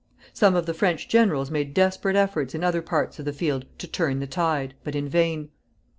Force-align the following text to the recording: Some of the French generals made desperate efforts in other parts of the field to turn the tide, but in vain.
Some 0.33 0.55
of 0.55 0.65
the 0.65 0.73
French 0.73 1.07
generals 1.07 1.51
made 1.51 1.75
desperate 1.75 2.15
efforts 2.15 2.55
in 2.55 2.63
other 2.63 2.81
parts 2.81 3.19
of 3.19 3.25
the 3.25 3.33
field 3.33 3.65
to 3.77 3.85
turn 3.85 4.19
the 4.19 4.25
tide, 4.25 4.73
but 4.83 4.95
in 4.95 5.07
vain. 5.07 5.51